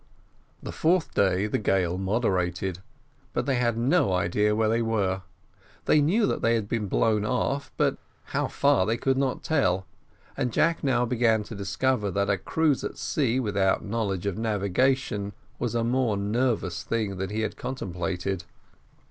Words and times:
The 0.63 0.71
fourth 0.71 1.13
day 1.13 1.45
the 1.45 1.59
gale 1.59 1.95
moderated, 1.99 2.79
but 3.33 3.45
they 3.45 3.57
had 3.57 3.77
no 3.77 4.11
idea 4.13 4.55
where 4.55 4.67
they 4.67 4.81
were: 4.81 5.21
they 5.85 6.01
knew 6.01 6.25
that 6.25 6.41
they 6.41 6.55
had 6.55 6.67
been 6.67 6.87
blown 6.87 7.23
off, 7.23 7.71
but 7.77 7.99
how 8.33 8.47
far 8.47 8.87
they 8.87 8.97
could 8.97 9.15
not 9.15 9.43
tell; 9.43 9.85
and 10.35 10.51
Jack 10.51 10.83
now 10.83 11.05
began 11.05 11.43
to 11.43 11.55
discover 11.55 12.09
that 12.09 12.31
a 12.31 12.37
cruise 12.39 12.83
at 12.83 12.97
sea 12.97 13.39
without 13.39 13.81
a 13.81 13.87
knowledge 13.87 14.25
of 14.25 14.39
navigation 14.39 15.33
was 15.59 15.75
a 15.75 15.83
more 15.83 16.17
nervous 16.17 16.81
thing 16.81 17.17
than 17.17 17.29
he 17.29 17.41
had 17.41 17.55
contemplated. 17.55 18.43